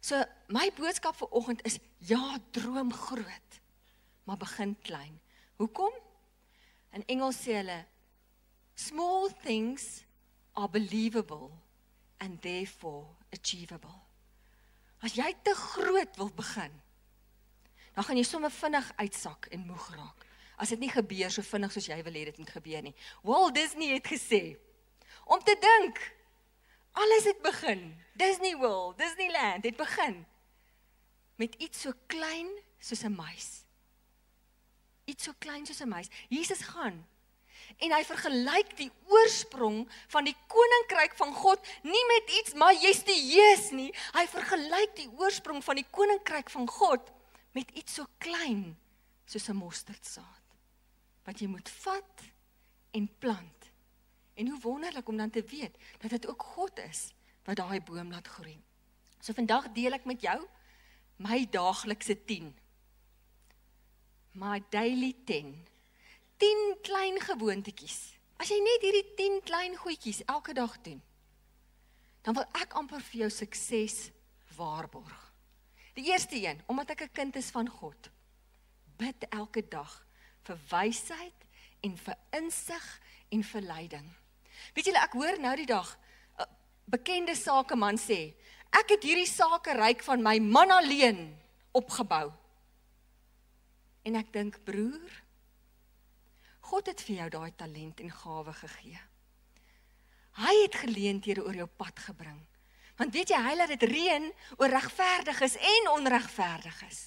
[0.00, 3.60] So my boodskap vir oggend is ja, droom groot,
[4.24, 5.20] maar begin klein.
[5.60, 5.92] Hoekom?
[6.96, 7.82] In Engels sê hulle
[8.80, 10.02] small things
[10.56, 11.50] are believable
[12.18, 14.00] and therefore achievable.
[15.04, 16.72] As jy te groot wil begin,
[17.94, 20.26] dan gaan jy sommer vinnig uitsak en moeg raak.
[20.60, 22.94] As dit nie gebeur so vinnig soos jy wil hê dit moet gebeur nie.
[23.24, 24.56] Walt Disney het gesê
[25.30, 26.00] om te dink
[27.00, 27.84] alles het begin.
[28.20, 30.26] Disney World, Disneyland het begin
[31.40, 33.64] met iets so klein soos 'n muis.
[35.04, 36.08] Iets so klein soos 'n muis.
[36.28, 37.06] Jesus gaan
[37.76, 43.94] en hy vergelyk die oorsprong van die koninkryk van God nie met iets majestueus nie.
[44.12, 47.10] Hy vergelyk die oorsprong van die koninkryk van God
[47.52, 48.76] met iets so klein
[49.24, 50.46] soos 'n mosterdsaad
[51.24, 52.20] wat jy moet vat
[52.90, 53.70] en plant.
[54.34, 58.10] En hoe wonderlik om dan te weet dat dit ook God is wat daai boom
[58.10, 58.58] laat groei.
[59.20, 60.38] So vandag deel ek met jou
[61.16, 62.54] my daaglikse 10.
[64.32, 65.70] My daily 10
[66.40, 67.98] 10 klein gewoontetjies.
[68.40, 71.02] As jy net hierdie 10 klein goedjies elke dag doen,
[72.24, 73.96] dan wil ek amper vir jou sukses
[74.56, 75.18] waarborg.
[75.98, 78.10] Die eerste een, omdat ek 'n kind is van God,
[78.96, 80.06] bid elke dag
[80.48, 81.44] vir wysheid
[81.80, 84.08] en vir insig en vir leiding.
[84.74, 85.98] Weet julle, ek hoor nou die dag
[86.90, 88.34] bekende sakeman sê,
[88.70, 91.28] ek het hierdie sake ryk van my man alleen
[91.76, 92.30] opgebou.
[94.06, 95.12] En ek dink, broer,
[96.70, 99.00] God het vir jou daai talent en gawe gegee.
[100.40, 102.38] Hy het geleenthede oor jou pad gebring.
[103.00, 107.00] Want weet jy, hy laat dit reën oor regverdiges en onregverdiges.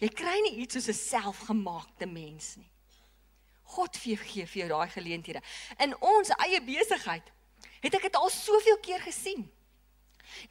[0.00, 2.70] Jy kry nie iets soos 'n selfgemaakte mens nie.
[3.62, 5.42] God gee vir jou daai geleenthede.
[5.78, 7.32] In ons eie besigheid
[7.80, 9.46] het ek dit al soveel keer gesien.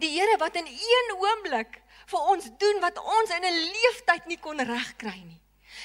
[0.02, 4.40] Die Here wat in een oomblik vir ons doen wat ons in 'n leeftyd nie
[4.40, 5.42] kon regkry nie.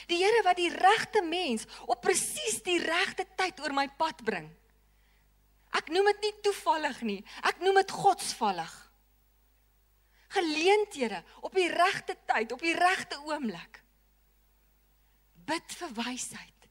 [0.07, 4.51] Die Here wat die regte mens op presies die regte tyd oor my pad bring.
[5.75, 7.25] Ek noem dit nie toevallig nie.
[7.43, 8.75] Ek noem dit godsvallig.
[10.29, 13.83] Geleenthede op die regte tyd, op die regte oomblik.
[15.47, 16.69] Bid vir wysheid.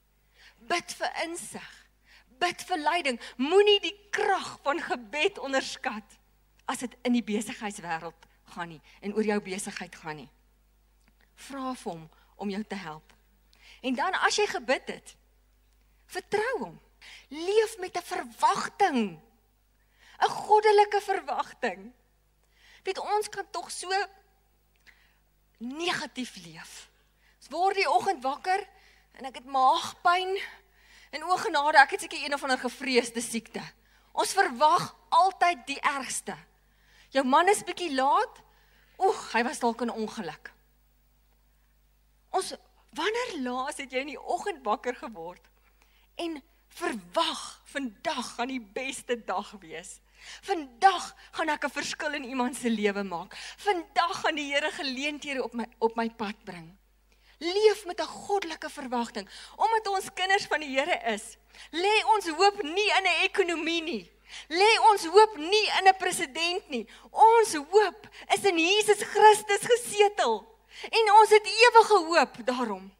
[0.58, 1.83] Bid vir insig.
[2.38, 3.20] Bid vir leiding.
[3.36, 6.18] Moenie die krag van gebed onderskat
[6.64, 10.30] as dit in die besigheidswêreld gaan nie en oor jou besigheid gaan nie.
[11.48, 12.08] Vra vir hom
[12.40, 13.12] om jou te help.
[13.84, 15.14] En dan as jy gebid het,
[16.06, 16.80] vertrou hom.
[17.28, 19.20] Leef met 'n verwagting.
[20.20, 21.92] 'n Goddelike verwagting.
[22.84, 23.90] Weet ons kan tog so
[25.58, 26.90] negatief leef.
[27.38, 28.68] Ons word die oggend wakker
[29.12, 30.38] en ek het maagpyn
[31.14, 33.62] en o genade, ek het seker een of ander gevreesde siekte.
[34.14, 36.34] Ons verwag altyd die ergste.
[37.14, 38.40] Jou man is bietjie laat.
[38.98, 40.50] Oeg, hy was dalk in ongeluk.
[42.34, 42.54] Ons
[42.94, 45.42] wanneer laas het jy in die oggend wakker geword
[46.22, 46.38] en
[46.78, 49.98] verwag vandag gaan die beste dag wees.
[50.46, 53.34] Vandag gaan ek 'n verskil in iemand se lewe maak.
[53.58, 56.78] Vandag gaan die Here geleenthede op my op my pad bring.
[57.38, 61.36] Leef met 'n goddelike verwagting omdat ons kinders van die Here is.
[61.70, 64.12] Lê ons hoop nie in 'n ekonomie nie.
[64.48, 66.88] Lê ons hoop nie in 'n president nie.
[67.10, 70.46] Ons hoop is in Jesus Christus gesetel.
[70.90, 72.92] En ons het ewige hoop daarom.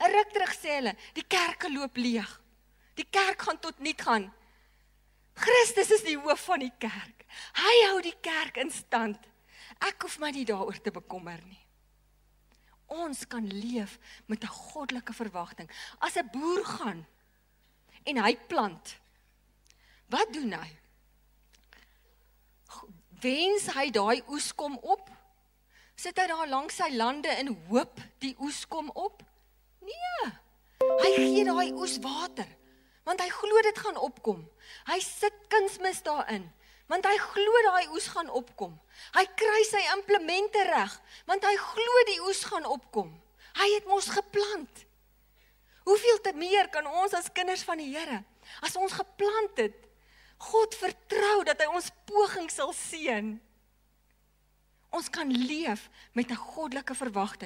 [0.00, 2.40] 'n Ruk terug sê hulle, die kerke loop leeg.
[2.94, 4.34] Die kerk gaan tot niet gaan.
[5.34, 7.24] Christus is die hoof van die kerk.
[7.52, 9.18] Hy hou die kerk in stand.
[9.78, 11.65] Ek hoef my nie daaroor te bekommer nie.
[12.86, 15.70] Ons kan leef met 'n goddelike verwagting.
[15.98, 17.06] As 'n boer gaan
[18.02, 18.96] en hy plant,
[20.08, 20.76] wat doen hy?
[23.20, 25.10] Wens hy daai oes kom op?
[25.96, 29.22] Sit hy daar langs sy lande en hoop die oes kom op?
[29.80, 30.32] Nee.
[30.80, 32.46] Hy gee daai oes water
[33.06, 34.40] want hy glo dit gaan opkom.
[34.86, 36.52] Hy sit kunsmis daarin
[36.86, 38.74] want hy glo daai oes gaan opkom.
[39.16, 40.92] Hy kry sy implemente reg
[41.26, 43.10] want hy glo die oes gaan opkom.
[43.56, 44.84] Hy het mos geplant.
[45.86, 48.22] Hoeveel te meer kan ons as kinders van die Here
[48.62, 49.82] as ons geplant het
[50.38, 53.36] God vertrou dat hy ons poging sal seën
[54.96, 57.44] ons kan leef met 'n goddelike verwagting.